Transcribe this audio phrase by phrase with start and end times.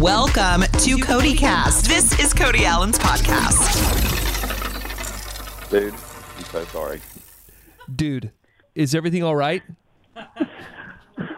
[0.00, 1.84] Welcome to Cody Cast.
[1.84, 3.60] This is Cody Alan's podcast.
[5.68, 7.02] Dude, I'm so sorry.
[7.94, 8.32] Dude,
[8.74, 9.62] is everything all right?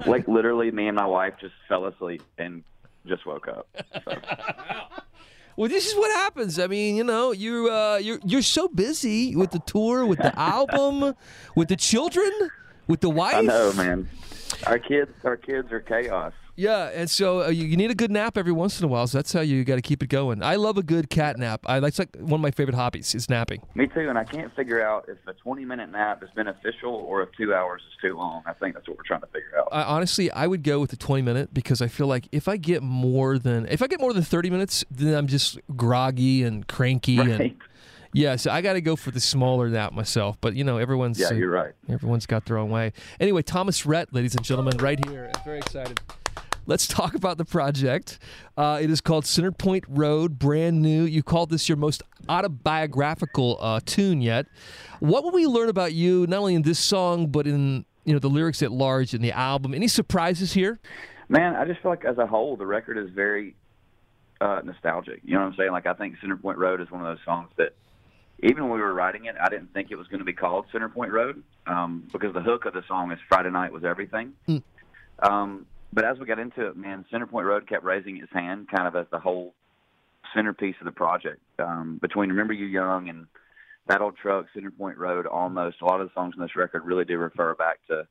[0.07, 2.63] Like literally, me and my wife just fell asleep and
[3.07, 3.67] just woke up.
[4.05, 4.15] So,
[5.57, 6.59] Well, this is what happens.
[6.61, 10.37] I mean, you know, you uh, you're you're so busy with the tour, with the
[10.39, 11.15] album,
[11.57, 12.31] with the children,
[12.87, 13.35] with the wife.
[13.35, 14.09] I know, man.
[14.67, 16.33] Our kids, our kids are chaos.
[16.55, 19.07] Yeah, and so uh, you, you need a good nap every once in a while.
[19.07, 20.43] So that's how you got to keep it going.
[20.43, 21.63] I love a good cat nap.
[21.65, 23.63] I that's like one of my favorite hobbies is napping.
[23.75, 27.23] Me too, and I can't figure out if a 20 minute nap is beneficial or
[27.23, 28.43] if two hours is too long.
[28.47, 29.69] I think that's what we're trying to figure out.
[29.73, 32.59] I, honestly, I would go with the 20 minute because I feel like if I
[32.59, 36.69] get more than if I get more than 30 minutes, then I'm just groggy and
[36.69, 37.57] cranky and Right?
[38.13, 38.37] yeah.
[38.37, 40.37] So I got to go for the smaller nap myself.
[40.43, 41.73] But you know, everyone's Yeah, uh, you're right.
[41.89, 42.93] Everyone's got their own way.
[43.19, 45.31] Anyway, Thomas Rhett, ladies and gentlemen, right here.
[45.35, 45.99] I'm very excited.
[46.67, 48.19] Let's talk about the project.
[48.57, 51.05] Uh, it is called Center Point Road, brand new.
[51.05, 54.47] You called this your most autobiographical uh, tune yet.
[55.01, 58.19] What will we learn about you, not only in this song, but in you know
[58.19, 59.75] the lyrics at large in the album?
[59.75, 60.79] Any surprises here?
[61.29, 63.57] Man, I just feel like as a whole, the record is very
[64.41, 65.21] uh, nostalgic.
[65.25, 65.73] You know what I'm saying?
[65.73, 67.75] Like I think Center Point Road is one of those songs that
[68.43, 70.67] even when we were writing it, I didn't think it was going to be called
[70.73, 74.33] Center Point Road um, because the hook of the song is Friday Night was everything.
[74.49, 74.63] Mm.
[75.23, 78.69] Um, but as we got into it, man, Center Point Road kept raising its hand,
[78.75, 79.55] kind of as the whole
[80.35, 81.41] centerpiece of the project.
[81.59, 83.27] Um, between Remember You Young and
[83.89, 86.85] That Old Truck, Center Point Road, almost a lot of the songs on this record
[86.85, 88.07] really do refer back to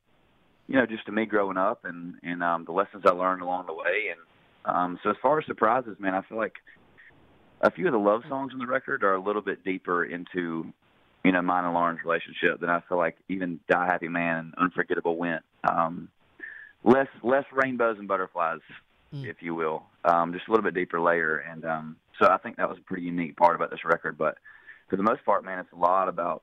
[0.68, 3.66] you know, just to me growing up and and um, the lessons I learned along
[3.66, 4.10] the way.
[4.10, 4.20] And
[4.64, 6.54] um, so as far as surprises, man, I feel like
[7.60, 10.72] a few of the love songs on the record are a little bit deeper into
[11.24, 14.54] you know mine and Lauren's relationship than I feel like even Die Happy Man and
[14.56, 15.42] Unforgettable went.
[15.68, 16.08] Um,
[16.84, 18.60] less less rainbows and butterflies,
[19.14, 19.26] Mm.
[19.28, 19.84] if you will.
[20.06, 22.82] Um, just a little bit deeper layer, and um, so I think that was a
[22.82, 24.16] pretty unique part about this record.
[24.16, 24.38] But
[24.88, 26.42] for the most part, man, it's a lot about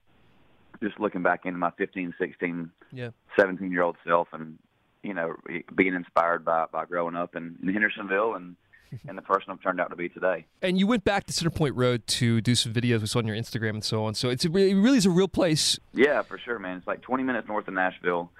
[0.81, 3.09] just looking back into my 15, 16 Yeah.
[3.37, 4.57] 17 year old self and
[5.03, 5.35] you know
[5.75, 8.55] being inspired by by growing up in, in Hendersonville and
[9.07, 10.45] and the person I've turned out to be today.
[10.61, 13.01] And you went back to Center Point Road to do some videos.
[13.01, 14.13] We saw on your Instagram and so on.
[14.15, 15.79] So it's a, it really is a real place.
[15.93, 16.77] Yeah, for sure, man.
[16.77, 18.31] It's like 20 minutes north of Nashville,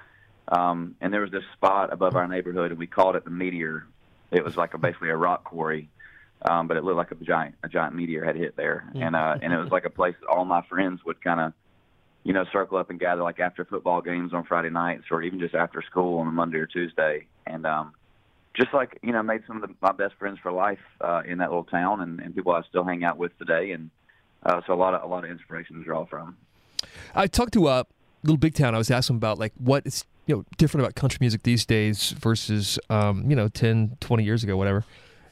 [0.50, 3.86] um, and there was this spot above our neighborhood, and we called it the Meteor.
[4.32, 5.90] It was like a, basically a rock quarry,
[6.44, 9.38] um, but it looked like a giant a giant meteor had hit there, and uh,
[9.42, 11.54] and it was like a place that all my friends would kind of.
[12.26, 15.40] You know, circle up and gather like after football games on Friday nights, or even
[15.40, 17.94] just after school on a Monday or Tuesday, and um,
[18.60, 21.38] just like you know made some of the, my best friends for life uh, in
[21.38, 23.90] that little town and, and people I still hang out with today and
[24.44, 26.38] uh, so a lot of a lot of inspiration to draw from.
[27.14, 27.84] I talked to uh,
[28.24, 28.76] Little Big Town.
[28.76, 32.12] I was asking about like what is you know different about country music these days
[32.12, 34.86] versus um, you know 10, 20 years ago, whatever.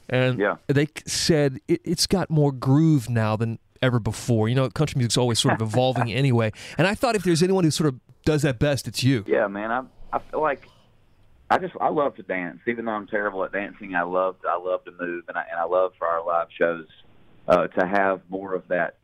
[0.08, 0.56] And Yeah.
[0.66, 4.48] they said it, it's got more groove now than ever before.
[4.48, 6.50] You know, country music's always sort of evolving anyway.
[6.76, 9.24] And I thought if there's anyone who sort of does that best, it's you.
[9.28, 9.82] Yeah, man, I
[10.12, 10.68] I feel like
[11.48, 12.58] I just I love to dance.
[12.66, 15.60] Even though I'm terrible at dancing, I love I love to move and I and
[15.60, 16.86] I love for our live shows
[17.46, 18.96] uh, to have more of that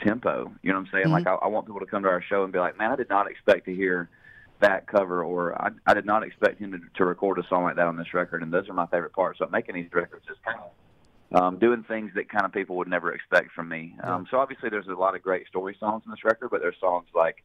[0.00, 0.52] tempo.
[0.62, 1.10] You know what I'm saying?
[1.10, 2.96] Like I, I want people to come to our show and be like, man, I
[2.96, 4.08] did not expect to hear
[4.60, 7.76] that cover, or I, I did not expect him to, to record a song like
[7.76, 8.42] that on this record.
[8.42, 9.38] And those are my favorite parts.
[9.38, 10.70] So making these records is kind of
[11.34, 13.96] um, doing things that kind of people would never expect from me.
[14.02, 16.76] Um, so obviously, there's a lot of great story songs in this record, but there's
[16.78, 17.42] songs like,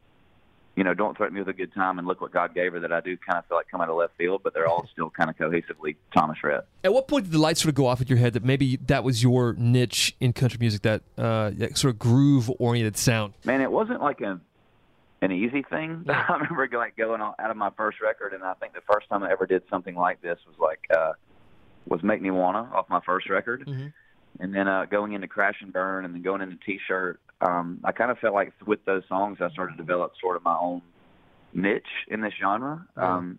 [0.76, 2.80] you know, "Don't Threaten Me with a Good Time" and "Look What God Gave Her"
[2.80, 4.86] that I do kind of feel like come out of left field, but they're all
[4.92, 6.66] still kind of cohesively Thomas Rhett.
[6.84, 8.76] At what point did the lights sort of go off in your head that maybe
[8.86, 13.34] that was your niche in country music, that, uh, that sort of groove oriented sound?
[13.44, 14.40] Man, it wasn't like a
[15.22, 16.04] an easy thing.
[16.08, 19.22] I remember like going out of my first record, and I think the first time
[19.22, 21.12] I ever did something like this was like uh,
[21.86, 23.92] was "Make Me Wanna" off my first record, Mhm.
[24.40, 27.92] and then uh, going into "Crash and Burn" and then going into "T-Shirt." Um, I
[27.92, 30.82] kind of felt like with those songs, I started to develop sort of my own
[31.54, 32.86] niche in this genre.
[32.96, 33.38] Um,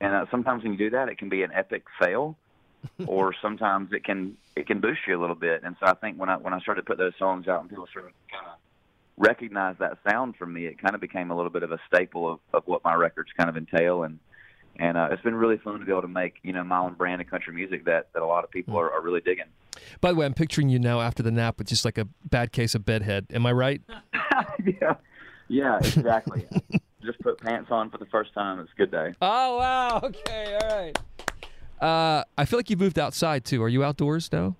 [0.00, 2.36] and uh, sometimes when you do that, it can be an epic fail,
[3.06, 5.62] or sometimes it can it can boost you a little bit.
[5.64, 7.70] And so I think when I when I started to put those songs out and
[7.70, 7.90] people of
[8.30, 8.51] kind of
[9.16, 12.30] recognize that sound from me, it kind of became a little bit of a staple
[12.32, 14.04] of, of what my records kind of entail.
[14.04, 14.18] And
[14.78, 16.94] and uh, it's been really fun to be able to make you know my own
[16.94, 19.46] brand of country music that that a lot of people are, are really digging.
[20.00, 22.52] By the way, I'm picturing you now after the nap with just like a bad
[22.52, 23.26] case of bedhead.
[23.32, 23.80] Am I right?
[24.80, 24.94] yeah,
[25.48, 26.46] yeah, exactly.
[27.02, 28.60] Just put pants on for the first time.
[28.60, 29.12] It's a good day.
[29.20, 30.00] Oh wow.
[30.04, 30.58] Okay.
[30.60, 30.98] All right.
[31.80, 33.60] Uh, I feel like you moved outside too.
[33.62, 34.54] Are you outdoors now?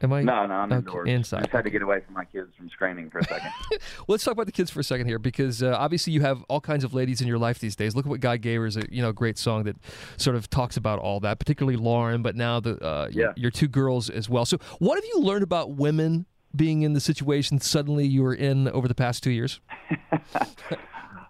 [0.00, 0.22] Am I?
[0.22, 1.08] No, no, I'm Okay, indoors.
[1.08, 1.38] inside.
[1.38, 3.50] I just had to get away from my kids from screaming for a second.
[3.70, 6.42] Well, let's talk about the kids for a second here, because uh, obviously you have
[6.48, 7.96] all kinds of ladies in your life these days.
[7.96, 9.76] Look at what God gave her is a you know great song that
[10.16, 13.32] sort of talks about all that, particularly Lauren, but now the uh, your, Yeah.
[13.36, 14.44] your two girls as well.
[14.44, 18.68] So, what have you learned about women being in the situation suddenly you were in
[18.68, 19.60] over the past two years?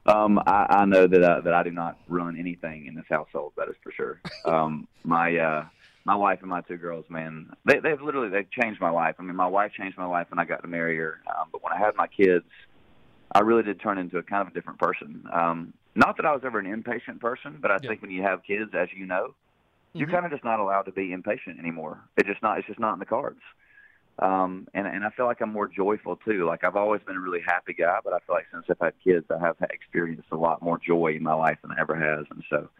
[0.06, 3.53] Um, I, I know that uh, that I do not run anything in this household.
[3.59, 4.20] That is for sure.
[4.47, 5.65] Um, my uh,
[6.08, 9.16] my wife and my two girls, man, they, they've literally they've changed my life.
[9.19, 11.20] I mean, my wife changed my life when I got to marry her.
[11.28, 12.46] Um, but when I had my kids,
[13.34, 15.25] I really did turn into a kind of a different person.
[15.31, 17.90] Um, not that I was ever an impatient person, but I Yeah.
[17.90, 19.34] think when you have kids, as you know,
[19.93, 20.12] you're Mhm.
[20.12, 22.00] kind of just not allowed to be impatient anymore.
[22.16, 22.56] It's just not.
[22.56, 23.40] It's just not in the cards.
[24.19, 26.46] Um, and and I feel like I'm more joyful too.
[26.46, 28.94] Like I've always been a really happy guy, but I feel like since I've had
[29.05, 32.25] kids, I have experienced a lot more joy in my life than I ever has.
[32.31, 32.70] And so,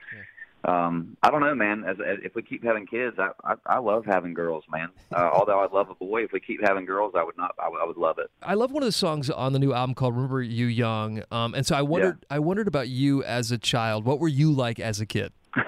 [0.64, 1.84] um, I don't know, man.
[1.84, 4.88] As, as if we keep having kids, I I, I love having girls, man.
[5.12, 7.55] Uh, although I love a boy, if we keep having girls, I would not.
[7.58, 8.31] I would, I would love it.
[8.43, 11.55] I love one of the songs on the new album called "Remember You Young," um,
[11.55, 14.05] and so I wondered, I wondered about you as a child.
[14.05, 15.32] What were you like as a kid?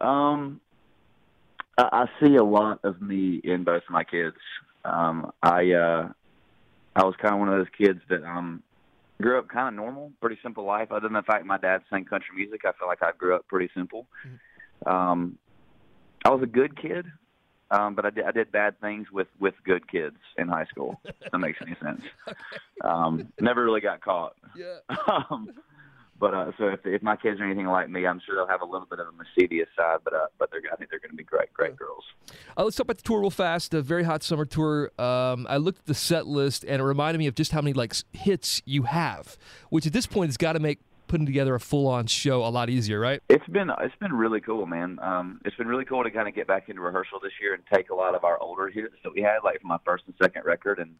[0.00, 0.60] Um,
[1.76, 4.36] I, I see a lot of me in both of my kids.
[4.84, 6.08] Um, I uh,
[6.96, 8.62] I was kind of one of those kids that um
[9.20, 10.90] grew up kind of normal, pretty simple life.
[10.90, 13.46] Other than the fact my dad sang country music, I feel like I grew up
[13.48, 14.06] pretty simple.
[14.86, 15.38] Um,
[16.24, 17.06] I was a good kid,
[17.70, 21.00] um, but I did I did bad things with with good kids in high school.
[21.04, 22.02] if that makes any sense.
[22.84, 24.36] Um, never really got caught.
[24.56, 24.76] Yeah.
[25.30, 25.48] um,
[26.18, 28.62] but uh, so if if my kids are anything like me, I'm sure they'll have
[28.62, 29.98] a little bit of a mischievous side.
[30.04, 32.04] But uh, but they're I think they're going to be great great girls.
[32.56, 33.74] Uh, let's talk about the tour real fast.
[33.74, 34.90] A very hot summer tour.
[34.98, 37.72] Um, I looked at the set list and it reminded me of just how many
[37.72, 39.36] like hits you have,
[39.70, 42.68] which at this point has got to make putting together a full-on show a lot
[42.68, 43.22] easier, right?
[43.28, 44.98] It's been it's been really cool, man.
[45.02, 47.62] Um, it's been really cool to kind of get back into rehearsal this year and
[47.72, 50.14] take a lot of our older hits that we had, like from my first and
[50.22, 50.94] second record, and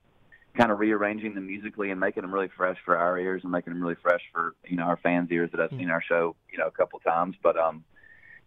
[0.58, 3.72] kind of rearranging them musically and making them really fresh for our ears and making
[3.72, 6.58] them really fresh for you know our fans' ears that have seen our show you
[6.58, 7.36] know a couple times.
[7.42, 7.84] But um,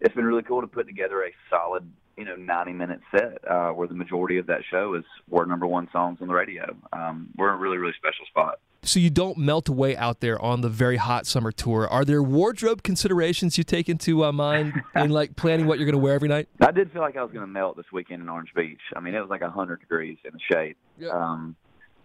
[0.01, 3.69] it's been really cool to put together a solid you know 90 minute set uh,
[3.69, 6.75] where the majority of that show is were number one songs on the radio.
[6.91, 8.59] Um, we're in a really really special spot.
[8.83, 11.87] So you don't melt away out there on the very hot summer tour.
[11.87, 15.93] Are there wardrobe considerations you take into uh, mind in like planning what you're going
[15.93, 16.49] to wear every night?
[16.59, 18.81] I did feel like I was going to melt this weekend in Orange Beach.
[18.95, 20.75] I mean, it was like 100 degrees in the shade.
[20.97, 21.09] Yeah.
[21.09, 21.55] Um,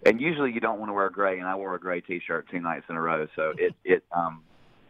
[0.04, 2.60] and usually you don't want to wear gray, and I wore a gray T-shirt two
[2.60, 4.42] nights in a row, so it it um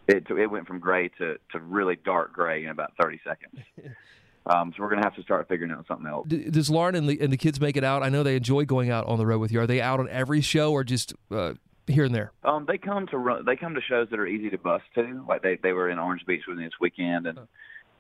[0.09, 3.61] it it went from gray to to really dark gray in about 30 seconds.
[4.49, 6.29] Um, so we're going to have to start figuring out something else.
[6.29, 8.05] D- does Lauren and the, and the kids make it out?
[8.05, 9.61] I know they enjoy going out on the road with you.
[9.61, 11.55] Are they out on every show or just uh,
[11.89, 12.33] here and there?
[12.45, 13.45] Um, they come to run.
[13.45, 15.25] They come to shows that are easy to bus to.
[15.29, 17.41] Like they they were in Orange Beach with me this weekend, and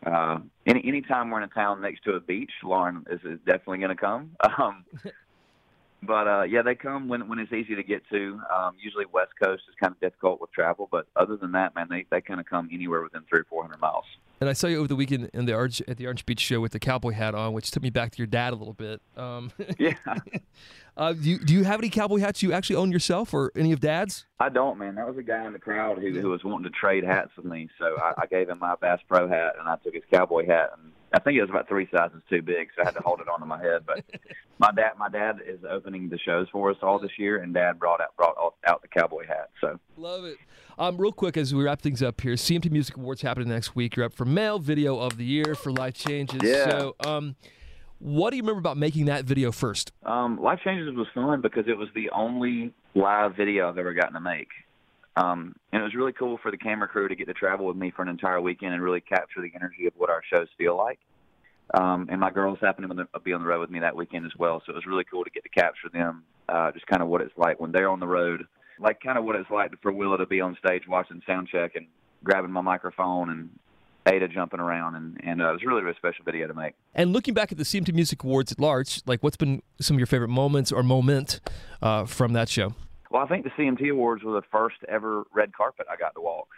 [0.05, 3.79] uh, any anytime we're in a town next to a beach, Lauren is, is definitely
[3.79, 4.37] going to come.
[4.59, 4.85] Um,
[6.03, 8.41] but uh, yeah, they come when when it's easy to get to.
[8.55, 11.87] Um, usually West Coast is kind of difficult with travel, but other than that, man,
[11.91, 14.05] they they kind of come anywhere within three or four hundred miles.
[14.39, 16.61] And I saw you over the weekend in the Orange, at the Orange Beach show
[16.61, 19.01] with the cowboy hat on, which took me back to your dad a little bit.
[19.17, 19.95] Um, Yeah,
[20.97, 23.73] uh, do, you, do you have any cowboy hats you actually own yourself or any
[23.73, 24.27] of dad's?
[24.39, 24.97] I don't, man.
[24.97, 27.47] That was a guy in the crowd who who was wanting to trade hats with
[27.47, 30.47] me, so I, I gave him my Bass Pro hat, and I took his cowboy
[30.47, 33.01] hat, and I think it was about three sizes too big, so I had to
[33.01, 33.87] hold it onto my head.
[33.87, 34.05] But
[34.59, 37.79] my dad, my dad is opening the shows for us all this year, and Dad
[37.79, 38.37] brought out brought
[38.67, 39.49] out the cowboy hat.
[39.63, 40.37] So Love it.
[40.79, 43.97] Um, real quick, as we wrap things up here, CMT Music Awards happening next week.
[43.97, 46.43] You're up for Male Video of the Year for Life Changes.
[46.43, 46.69] Yeah.
[46.69, 47.37] So, um,
[47.99, 49.93] what do you remember about making that video first?
[50.05, 54.13] um, Life Changes was fun because it was the only live video I've ever gotten
[54.13, 54.49] to make.
[55.17, 57.77] Um, and it was really cool for the camera crew to get to travel with
[57.77, 60.77] me for an entire weekend and really capture the energy of what our shows feel
[60.77, 60.99] like.
[61.75, 64.33] Um, and my girls happened to be on the road with me that weekend as
[64.39, 67.09] well, so it was really cool to get to capture them, uh, just kind of
[67.09, 68.47] what it's like when they're on the road,
[68.79, 71.75] like kind of what it's like for Willa to be on stage watching sound check
[71.75, 71.87] and
[72.23, 73.51] grabbing my microphone and
[74.07, 76.75] Ada jumping around, and, and uh, it was really, really special video to make.
[76.95, 79.99] And looking back at the CMT Music Awards at large, like what's been some of
[79.99, 81.41] your favorite moments or moment
[81.83, 82.75] uh, from that show?
[83.17, 86.21] Well, I think the CMT Awards were the first ever red carpet I got to
[86.21, 86.49] walk.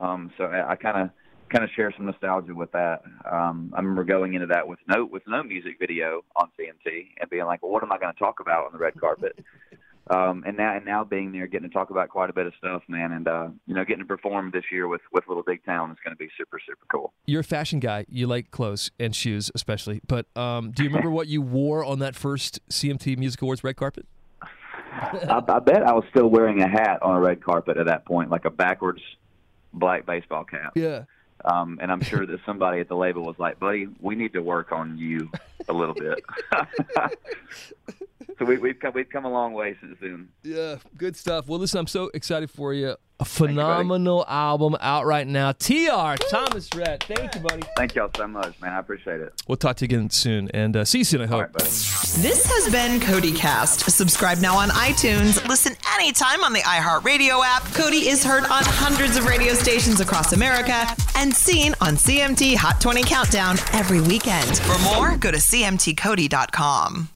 [0.00, 1.10] Um, so I kind of
[1.48, 3.00] kind of share some nostalgia with that.
[3.24, 7.30] Um, I remember going into that with no with no music video on CMT and
[7.30, 9.42] being like, well, what am I going to talk about on the red carpet?
[10.10, 12.52] um, and now and now being there, getting to talk about quite a bit of
[12.58, 15.64] stuff, man, and uh, you know, getting to perform this year with with Little Big
[15.64, 17.14] Town is going to be super super cool.
[17.24, 18.04] You're a fashion guy.
[18.10, 20.02] You like clothes and shoes, especially.
[20.06, 23.76] But um, do you remember what you wore on that first CMT Music Awards red
[23.76, 24.06] carpet?
[24.98, 28.04] I, I bet I was still wearing a hat on a red carpet at that
[28.04, 29.02] point, like a backwards
[29.72, 30.72] black baseball cap.
[30.74, 31.04] Yeah.
[31.44, 34.40] Um, and I'm sure that somebody at the label was like, "Buddy, we need to
[34.40, 35.30] work on you
[35.68, 36.18] a little bit."
[38.38, 40.28] so we, we've come we've come a long way since then.
[40.42, 41.48] Yeah, good stuff.
[41.48, 42.96] Well, listen, I'm so excited for you.
[43.20, 45.50] A phenomenal album out right now.
[45.50, 47.02] TR Thomas Rhett.
[47.02, 47.62] Thank you, buddy.
[47.76, 48.72] Thank y'all so much, man.
[48.72, 49.32] I appreciate it.
[49.48, 51.22] We'll talk to you again soon, and uh, see you soon.
[51.22, 51.40] I hope.
[51.40, 51.64] right, buddy.
[51.64, 53.90] This has been Cody Cast.
[53.90, 55.44] Subscribe now on iTunes.
[55.48, 57.64] Listen anytime on the iHeartRadio app.
[57.74, 62.80] Cody is heard on hundreds of radio stations across America and seen on CMT Hot
[62.80, 64.58] 20 Countdown every weekend.
[64.58, 67.08] For more, go to CMTCody.com.